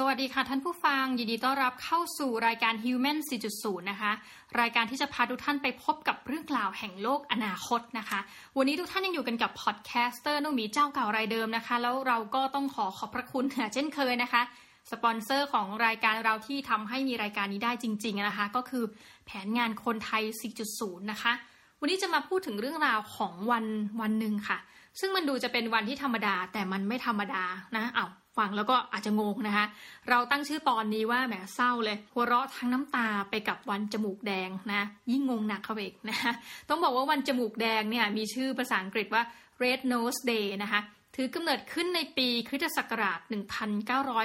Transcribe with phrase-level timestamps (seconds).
[0.00, 3.18] สวัสดีค่ะท่านผู้ฟัง ยินดีต้อนรับเข้าสู่รายการ Human
[3.52, 4.12] 4.0 นะคะ
[4.60, 8.18] รายการที่จะพาทุกท่านไปพบกับเรื่องราวแห่งโลกอนาคตนะคะ
[8.56, 14.42] วันนี้ทุกท่านยังอยู่กันกับ podcaster น้องหมีเจ้าเก่ารายเดิมนะคะ แล้วเราก็ต้องขอขอบพระคุณเช่นเคยนะคะ
[14.90, 18.84] สปอนเซอร์ของรายการเราที่ทำให้มีรายการนี้ได้จริง ๆนะคะ ก็คือ
[19.26, 20.22] แผนงานคนไทย
[20.66, 21.32] 4.0 นะคะ
[21.80, 23.64] วันนี้จะมาพูดถึงเรื่องราวของวัน
[24.00, 24.58] วันหนึ่งค่ะ
[25.00, 27.44] ซึ่งมันดูจะเป็นวันที่ธรรมดาแต่มันไม่ธรรมดา
[27.76, 29.66] นะเอาว ฟังแล้วก็อาจจะงงนะคะ
[30.08, 36.32] เราตั้งชื่อตอนนี้ว่าแหมเศร้าเลย หัวเราะทั้งน้ำตาไปกับวันจมูกแดงนะ ยิ่งงงหนักเข้าไปอีกนะคะ
[36.68, 39.22] ต้องบอกว่าวันจมูกแดงเนี่ยมีชื่อภาษาอังกฤษว่า
[39.62, 40.80] Red Nose Day นะคะ
[41.16, 43.20] ถือกำเนิดขึ้นในปีคริสตศักราช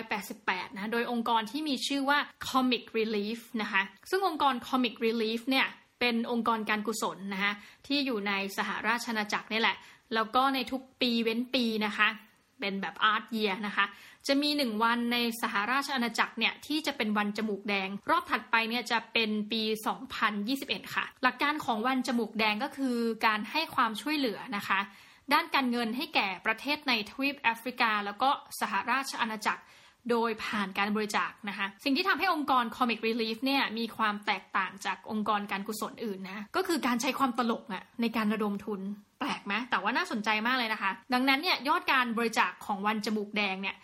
[0.06, 2.20] 1988 นะ โดยองค์กรที่มีชื่อว่า
[2.50, 5.68] Comic Relief นะคะ ซึ่งองค์กร Comic Relief เนี่ย
[6.00, 7.54] เป็นองค์กรการกุศลนะคะ
[7.88, 9.78] ที่อยู่ในสหราชอาณาจักรนี่แหละ
[10.14, 12.08] แล้วก็ในทุกปีเว้นปีนะคะ
[12.64, 13.86] เป็นแบบอาร์ตเยียนะคะ
[14.28, 19.62] จะมีหนึ่งวันในสหราชอาณาจักรเนี่ยที่จะเป็นวันจมูกแดง รอบถัดไปเนี่ยจะเป็นปี
[20.28, 24.80] 2021 ค่ะ หลักการของวันจมูกแดงก็คือการให้ความช่วยเหลือนะคะ
[25.34, 29.64] ด้านการเงินให้แก่ประเทศในทวีปแอฟริกา แล้วก็สหราชอาณาจักร
[30.12, 38.82] โดยผ่านการบริจาคนะคะ สิ่งที่ทำให้องค์กร Comic Relief เนี่ยมีความแตกต่างจากองค์กรการกุศลอื่นนะ ก็คือการใช้ความตลกอะในการระดมทุน
[39.34, 43.78] ลกไหมแต่ว่าน่าสนใจมากเลยนะคะ ดังนั้นเนี่ยยอดการบริจาคของวันจมูกแดงเนี่ย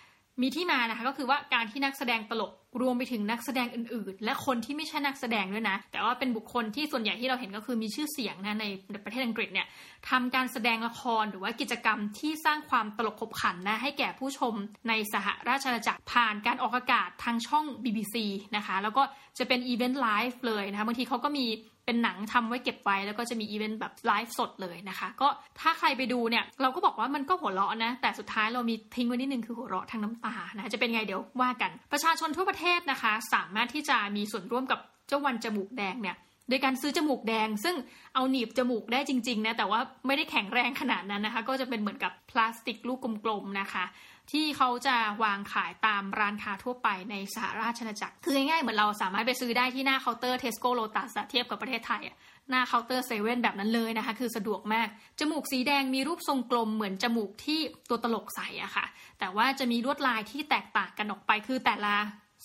[0.44, 8.66] มีที่มานะคะก็คือว่าการที่นักแสดงตลกรวมไปถึงนักแสดงอื่นๆ และคนที่ไม่ใช่นักแสดงด้วยนะ แต่ว่าเป็นบุคคลที่ส่วนใหญ่ที่เราเห็นก็คือมีชื่อเสียงนะใน
[9.05, 9.67] ประเทศอังกฤษเนี่ย
[10.09, 14.53] ทำการแสดงละครหรือว่ากิจกรรมที่สร้างความตลกขบขันนะให้แก่ผู้ชม
[14.88, 18.16] ในสหราชอาณาจักรผ่านการออกอากาศทางช่อง BBC
[18.55, 19.03] นะคะ แล้วก็
[19.38, 21.45] จะเป็น event live เลยนะคะบางทีเขาก็มี
[21.90, 25.28] เป็นหนังทำไว้เก็บไว้แล้วก็จะมีอีเวนต์แบบไลฟ์สดเลยนะคะ ก็
[25.59, 36.16] ถ้าใครไปดูเนี่ย เราก็บอกว่ามันก็หัวเราะนะ แต่สุดท้ายเรามีทิ้งไว้นิดนึงคือหัวเราะทั้งน้ำตานะจะเป็นไงเดี๋ยวว่ากัน ประชาชนทั่วประเทศนะคะ สามารถที่จะมีส่วนร่วมกับเจ้าวันจมูกแดงเนี่ย
[36.49, 37.76] โดยการซื้อจมูกแดง ซึ่ง
[38.15, 43.86] เอาหนีบจมูกได้จริง ๆ นะ แต่ว่าไม่ได้แข็งแรงขนาดนั้นนะคะ ก็จะเป็นเหมือนกับพลาสติกลูกกลมๆนะคะ
[44.32, 52.02] ที่เขาจะวางขายตามร้านค้าทั่วไปในสหราชอาณาจักร คือง่ายๆเหมือนเราสามารถไปซื้อได้ที่หน้าเคาน์เตอร์เทสโก้โลตัสเทียบกับประเทศไทย
[52.49, 54.87] หน้าเคาน์เตอร์เซเว่นแบบนั้นเลยนะคะ คือสะดวกมาก
[55.20, 58.86] จมูกสีแดงมีรูปทรงกลมเหมือนจมูกที่ตัวตลกใสอะค่ะ
[59.20, 61.95] แต่ว่าจะมีลวดลายที่แตกต่างกันออกไปคือแต่ละ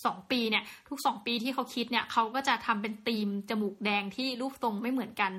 [0.05, 5.31] สองปีเนี่ยทุกสองปีที่เขาคิดเนี่ยเขาก็จะทำเป็นธีมจมูกแดงที่รูปทรงไม่เหมือนกัน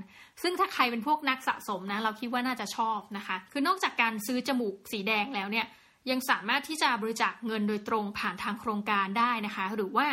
[0.43, 5.67] ซึ่งถ้าใครเป็นพวกนักสะสมนะเราคิดว่าน่าจะชอบนะคะ คือนอกจากการซื้อจมูกสีแดงแล้วเนี่ย
[6.11, 10.07] ยังสามารถที่จะบริจาคเงินโดยตรงผ่านทางโครงการได้นะคะ หรือว่า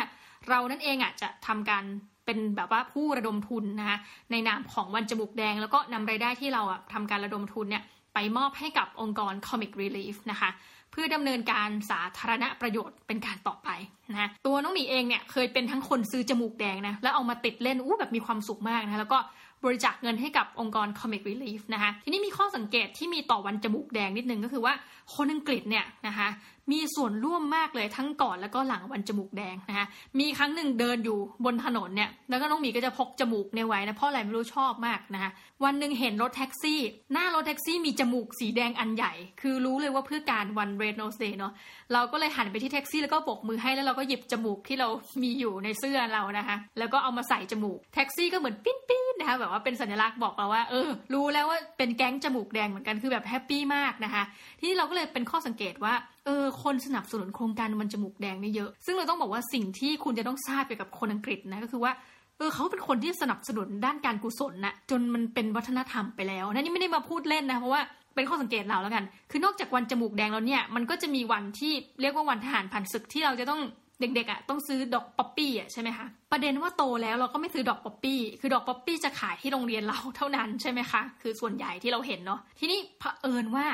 [0.48, 1.84] เรานั่นเองอะจะทำการ
[2.26, 3.98] เป็นแบบว่าผู้ระดมทุนนะคะ
[4.30, 7.82] ในนามของวันจมูกแดง แล้วก็นำรายได้ที่เราอะทำการระดมทุนเนี่ย
[8.14, 10.50] ไปมอบให้กับองค์กร Comic Relief นะคะ
[10.90, 13.68] เพื่อดำเนินการสาธารณประโยชน์เป็นการต่อไป
[14.10, 19.18] นะตัวน้องหมีเองเนี่ยเคยเป็นทั้งคนซื้อจมูกแดงนะแล้วเอามาติดเล่นอู้แบบมีความสุขมากนะแล้วก็
[19.64, 24.74] บริจาคเงินให้กับองค์กร Comic Relief นะคะทีนี้มีข้อสังเกตที่มีต่อวันจมูกแดงนิดนึงก็คือว่า
[25.14, 26.28] คนอังกฤษเนี่ยนะคะ
[26.72, 29.86] มีส่วนร่วมมากเลยทั้งก่อนแล้วก็หลังวันจมูกแดงนะคะ
[30.18, 35.30] มีครั้งหนึ่งเดินอยู่บนถนนเนี่ยแล้วก็น้องหมีก็จะพกจมูกในไว้นะเพราะอะไรไม่รู้ชอบมากนะคะ
[35.64, 36.80] วันหนึ่งเห็นรถแท็กซี่
[37.12, 41.52] หน้ารถแท็กซี่มีจมูกสีแดงอันใหญ่ คือรู้เลยว่าเพื่อการวัน Red Nose Day เนาะ
[41.92, 44.88] เราก็เลยหันไปที่แท็กซี่แล้วก็โบกมือให้แล้วเราก็หยิบจมูกที่เรา
[45.22, 54.22] มีอยู่ในเสื้อเรานะคะ แล้วก็เอามาใส่จมูกแท็กซี่ก็เหมือนปิ้นปิ้นนะคะแบบว่าเป็นสัญลักษณ์บอกเราว่าเออรู้แล้วว่าเป็นแก๊งจมูกแดงเหมือนกันคือแบบ happy มากนะคะ
[54.60, 55.94] ที่เราก็เลยเป็นข้อสังเกตว่า
[56.26, 61.92] เออคนสนับสนุนโครงการวันจมูกแดงนี่เยอะ ซึ่งเราต้องบอกว่าสิ่งที่คุณจะต้องทราบเกี่ยวกับคนอังกฤษนะก็คือว่า
[62.38, 67.82] เออเขาเป็นคนที่สนับสนุนด้านการกุศลนะจนมันเป็นวัฒนธรรมไปแล้วนะนี่ไม่ได้มาพูดเล่นนะเพราะว่า
[68.14, 73.60] เป็นข้อสังเกตเราแล้วกัน คือนอกจากวันจมูกแดงแล้วเนี่ย มันก็จะมีวันที่เรียกว่าวันทหารผ่านศึกที่เราจะต้อง
[74.00, 83.66] เด็กๆอะต้องซื้อดอกป๊อปปี้อะใช่ไหมคะประเด็นว่าโตแล้วเราก็ไม่ซื้อดอกป๊อปปี้คือดอกป๊อปปี้จะขายที่โรงเรียนเราเท่านั้นใช่ไหมคะคือส่วนใหญ่ที่เราเห็นเนาะทีนี้เผอิญว่า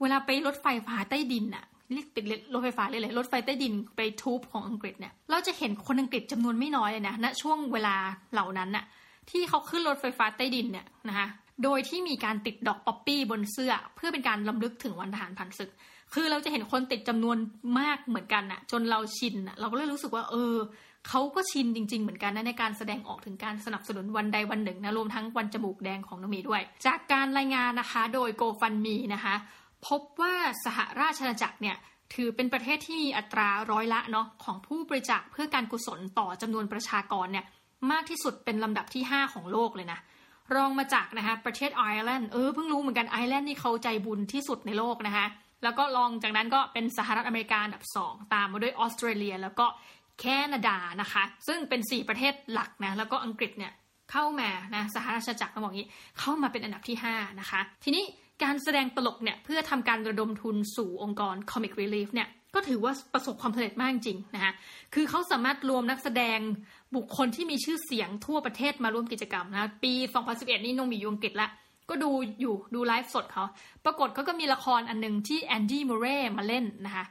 [0.00, 7.96] เวลาไปรถไฟฟ้าใต้ดินอะเรียกติดรถไฟฟ้าเลยเลยรถไฟใต้ดินไปทูบของอังกฤษเนี่ยเราจะเห็นคนอังกฤษจำนวนไม่น้อยเลยนะณช่วงเวลา
[8.32, 8.84] เหล่านั้นน่ะ
[9.30, 11.26] ที่เขาขึ้นรถไฟฟ้าใต้ดินเนี่ยนะคะ
[11.64, 15.70] โดยที่มีการติดดอกป๊อปปี้บนเสื้อ เพื่อเป็นการลำลึกถึงวันทหารผ่านศึก
[16.14, 17.36] คือเราจะเห็นคนติดจำนวน
[17.78, 20.56] มากเหมือนกันน่ะจนเราชินน่ะเราก็เลยรู้สึกว่า เออ
[21.08, 29.34] เขาก็ชินจริง ๆ เหมือนกันนะในการแสดงออกถึงการสนับสนุนวันใดวันหนึ่งนะรวมทั้งวันจมูกแดงของน้องมีด้วย จากการรายงานนะคะโดยโกฟันมีนะคะ
[29.86, 30.34] พบว่า
[30.64, 31.76] สหราชอาณาจักรเนี่ย
[32.14, 37.44] ถือเป็นประเทศที่มีอัตราร้อยละเนาะของผู้บริจาคเพื่อการกุศลต่อจำนวนประชากรเนี่ย
[37.90, 39.98] มากที่สุดเป็นลำดับที่ 5 ของโลกเลยนะ
[40.54, 45.26] รองมาจากนะคะประเทศไอร์แลนด์เออเพิ่งรู้เหมือนกันไอร์แลนด์นี่เขาใจบุญที่สุดในโลกนะคะ
[45.62, 49.66] แล้วก็รองจากนั้นก็เป็นสหรัฐอเมริกาอันดับ 2 ตามมาด้วยออสเตรเลีย แล้วก็
[50.20, 53.72] แคนาดานะคะ ซึ่งเป็น 4 ประเทศหลักนะแล้วก็อังกฤษเนี่ย
[54.12, 55.88] เข้ามานะสหราชจักรต้องบอกงี้
[56.20, 58.04] เข้ามาเป็นอันดับที่ 5 นะคะ ทีนี้
[58.42, 64.52] การแสดงตลกเนี่ยเพื่อทำการระดมทุนสู่องค์กร Comic Relief เนี่ยก็ถือว่าประสบความสำเร็จมากจริงนะคะ
[64.94, 66.38] คือเขาสามารถรวมนักแสดง
[66.96, 69.92] บุคคลที่มีชื่อเสียงทั่วประเทศมาร่วมกิจกรรมนะ ปี
[70.28, 71.48] 2011 นี่น้องหมีอยู่อังกฤษละ
[71.90, 72.10] ก็ดู
[72.40, 73.44] อยู่ดูไลฟ์สดเขา
[73.84, 77.04] ปรากฏเขาก็มีละครอันหนึ่งที่แอนดี้มูเร่มาเล่นนะคะ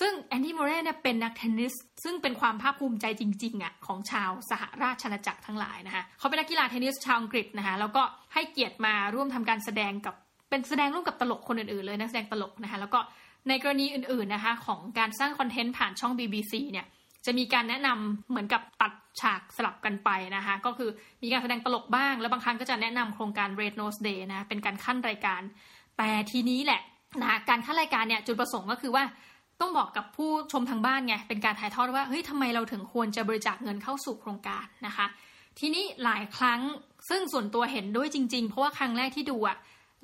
[0.00, 8.02] ซึ่งแอนดี้มูเร่เนี่ยเป็นนักเทนนิส ซึ่งเป็นความภาคภูมิใจจริงๆอะของชาวสหราชอาณาจักรทั้งหลายนะคะเขาเป็นนักกีฬาเทนนิสชาวอังกฤษนะคะแล้วก็
[8.34, 10.14] ให้เกียรติมาร่วมทำการแสดงกับ
[10.50, 13.00] เป็นแสดงร่วมกับตลกคนอื่นๆเลยนักแสดงตลกนะคะแล้วก็
[13.48, 16.86] ในกรณีอื่นๆนะคะของการสร้างคอนเทนต์ผ่านช่อง BBC เนี่ย
[17.26, 20.90] จะมีการแนะนำเหมือนกับตัดฉากสลับกันไปนะคะ ก็คือ
[21.22, 25.42] มีการแสดงตลกบ้าง แล้วบางครั้งก็จะแนะนำโครงการ Red Nose Day นะเป็นการขั้นรายการ
[25.98, 26.80] แต่ทีนี้แหละ
[27.22, 29.04] นะการขั้นรายการเนี่ยจุดประสงค์ก็คือว่า
[29.60, 35.06] ต้องบอกกับผู้ชมทางบ้านไงเป็นการถ่ายทอดว่าเฮ้ยทำไมเราถึงควรจะบริจาคเงินเข้าสู่โครงการนะคะ
[35.58, 36.60] ทีนี้หลายครั้ง
[37.08, 39.56] ซึ่งส่วนตัวเห็นด้วยจริง ๆ เพราะว่าครั้งแรกที่ดูอะ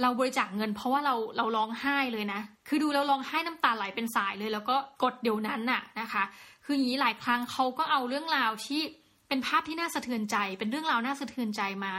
[0.02, 6.22] เราบริจาคเงิน เพราะว่าเราเราร้องไห้เลยนะ คือดูแล้วร้องไห้น้ำตาไหลเป็นสายเลย แล้วก็กดเดี๋ยวนั้นน่ะนะคะ
[6.64, 8.80] คืออย่างนี้หลายครั้งเขาก็เอาเรื่องราวที่
[9.28, 11.92] เป็นภาพที่น่าสะเทือนใจ เป็นเรื่องราวน่าสะเทือนใจมา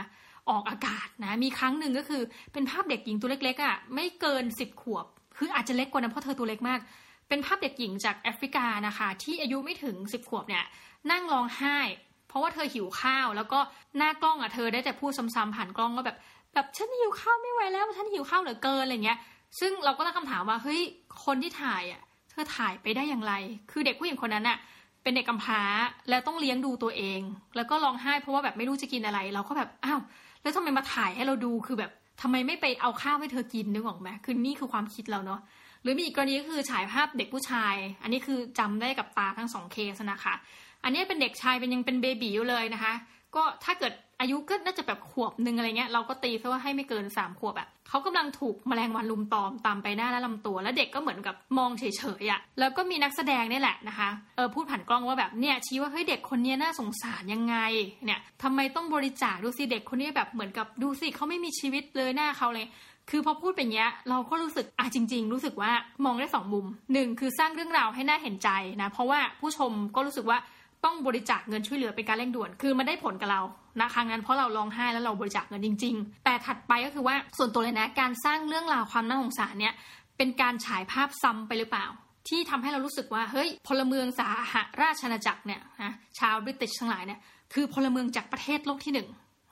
[0.50, 2.22] ออกอากาศนะ มีครั้งหนึ่งก็คือ
[2.52, 5.06] เป็นภาพเด็กหญิงตัวเล็กๆอะ่ะไม่เกินสิบขวบ
[5.36, 6.80] คืออาจจะเล็กกว่านั้นเพราะเธอตัวเล็กมาก
[7.28, 10.64] เป็นภาพเด็กหญิงจากแอฟริกานะคะ ที่อายุไม่ถึงสิบขวบเนี่ย
[11.10, 11.78] นั่งร้องไห้
[12.28, 13.60] เพราะว่าเธอหิวข้าว แล้วก็
[13.96, 16.16] หน้ากล้องอะเธอได้แต่พูดซ้ำๆผ่านกล้องก็แบบ
[16.54, 19.18] แบบฉันหิวข้าวไม่ไหวแล้วฉันหิวข้าวเหลือเกินอะไรเงี้ย
[19.60, 20.80] ซึ่งเราก็ตั้งคำถามว่าเฮ้ย
[21.24, 22.00] คนที่ถ่ายอะ
[22.30, 23.34] เธอถ่ายไปได้อย่างไร
[23.70, 24.58] คือเด็กผู้หญิงคนนั้นอะ
[25.02, 25.60] เป็นเด็กกำพร้า
[26.10, 27.20] แล้วต้องเลี้ยงดูตัวเอง
[27.56, 30.00] แล้วก็ร้องไห้เพราะว่าแบบไม่รู้จะกินอะไร เราก็แบบอ้าว
[30.42, 31.90] แล้วทำไมมาถ่ายให้เราดูคือแบบ
[32.22, 35.40] ทำไมไม่ไปเอาข้าวให้เธอกินนึกออกไหมคือนี่คือความคิดเราเนาะ
[35.82, 40.34] หรือมีอีกกรณีก็คือฉายภาพเด็กผู้ชาย อันนี้คือจำได้กับตาทั้งสองเคสนะคะ
[40.84, 42.92] อันนี้เป็นเด็กชายเป็นยังเป็นเบบี๋อยู่เลยนะคะ
[43.36, 51.84] ก็ถ้าเกิด อายุก็น่าจะแบบขวบหนึ่งอะไรเงี้ยเราก็ตีซะว่าให้ไม่เกินสามขวบอะเขากำลังถูกแมลงวันลุมตอมตามไปหน้าและลำตัว แล้วเด็กก็เหมือนกับมองเฉ
[52.22, 57.56] ยๆอะแล้วก็มีนักแสดงนี่แหละนะคะเออพูดผ่านกล้องว่าแบบเนี่ยชี้ว่าเฮ้ยเด็กคนนี้น่าสงสารยังไง
[58.04, 62.66] เนี่ยทำไมต้องบริจาคดูสิเด็กคนนี้แบบเหมือนกับดูสิเขาไม่มีชีวิตเลยหน้าเขาเลย
[63.10, 65.72] คือพอพูดเป็นเงี้ยเราก็รู้สึกอะจริง ๆ รู้สึกว่า
[66.04, 68.50] มองได้สองมุมหนึ่งคือสร้างเรื่องราวให้น่าเห็นใจ
[68.82, 70.38] นะเพราะว่าผู้ชมก็รู้สึกว่า
[70.84, 73.42] ต้องบริจาคเงินช่วยเหลือเป็นการเร่งด่วน คือมันได้ผลกับเรา
[73.80, 79.74] นะครั้งนั้นเพราะเราร้องไห้แล้วเราบริจาคเงินจริง ๆ แต่ถัดไปก็คือว่าส่วนตัวเลยนะ การสร้างเรื่องราวความน่าสงสารเนี่ย
[80.16, 81.86] เป็นการฉายภาพซ้ำไปหรือเปล่า
[82.28, 87.20] ที่ทำให้เรารู้สึกว่าเฮ้ยพลเมืองสาหราชอาณาจักรเนี่ยนะชาวบริติชทั้งหลายเนี่ย
[87.54, 89.08] คือพลเมืองจากประเทศโลกที่หนึ่ง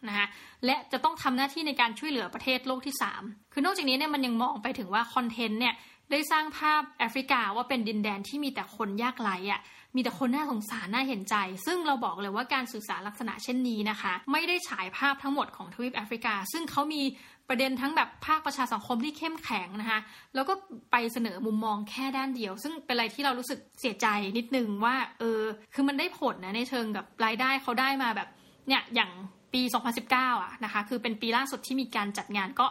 [0.09, 0.27] นะคะ
[0.67, 5.75] และจะต้องทำหน้าที่ในการช่วยเหลือประเทศโลกที่ 3 คือนอกจากนี้เนี่ยมันยังมองไปถึงว่าคอนเทนต์เนี่ย
[6.11, 9.61] ได้สร้างภาพแอฟริกาว่าเป็นดินแดนที่มีแต่คนยากไร้อะ
[9.97, 11.37] มีแต่คนน่าสงสารน่าเห็นใจ
[11.67, 17.03] ซึ่งเราบอกเลยว่าการสื่อสารลักษณะเช่นนี้นะคะ ไม่ได้ฉายภาพทั้งหมดของทวีปแอฟริกา ซึ่งเขามี
[17.49, 20.01] ประเด็นทั้งแบบภาคประชาสังคมที่เข้มแข็งนะคะ
[20.35, 20.55] แล้วก็
[20.93, 24.07] ไปเสนอมุมมองแค่ด้านเดียว ซึ่งเป็นอะไรที่เรารู้สึกเสียใจ
[24.39, 25.41] นิดนึงว่า เออ
[25.75, 28.29] คือมันได้ผลนะในเชิงกับรายได้เขาได้มาแบบ
[28.69, 29.11] เนี่ยอย่าง
[29.55, 29.63] ปี
[30.03, 32.67] 2019อะนะคะ คือเป็นปีล่าสุดที่มีการจัดงานก็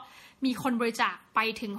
[0.45, 1.71] มีคนบริจาคไปถึง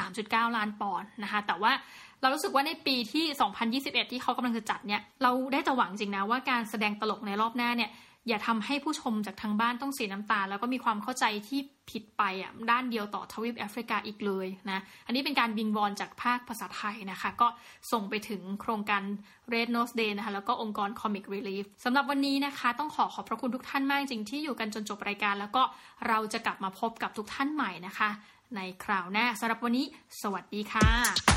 [0.00, 1.72] 63.9 ล้านปอนด์นะคะ แต่ว่า
[2.20, 3.24] เรารู้สึกว่าในปีที่
[3.72, 7.90] 2021 ที่เขากำลังจะจัดเนี่ย เราได้แต่หวังจริงนะว่าการแสดงตลกในรอบหน้าเนี่ย
[8.28, 11.60] อย่าทำให้ผู้ชมจากทางบ้านต้องเสียน้ำตา แล้วก็มีความเข้าใจที่
[11.90, 17.48] ผิดไปอะด้านเดียวต่อทวีปแอฟริกาอีกเลยนะ อันนี้เป็นการวิงวอนจากภาคภาษาไทยนะคะ ก็
[17.92, 19.02] ส่งไปถึงโครงการ
[19.52, 25.62] Red Nose Day นะคะ แล้วก็องค์กร Comic Relief สำหรับวันนี้นะคะ ต้องขอขอบพระคุณทุกท่านมากจริงที่อยู่กันจนจบรายการ แล้วก็
[26.08, 28.08] เราจะกลับมาพบกับทุกท่านใหม่นะคะ
[28.56, 29.86] ในคราวหน้าสำหรับวันนี้
[30.22, 31.29] สวัสดีค่ะ